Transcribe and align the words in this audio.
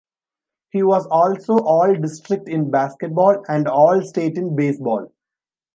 He 0.71 0.81
was 0.81 1.05
also 1.05 1.59
All-District 1.59 2.49
in 2.49 2.71
basketball 2.71 3.45
and 3.47 3.67
All-State 3.67 4.35
in 4.35 4.55
baseball. 4.55 5.11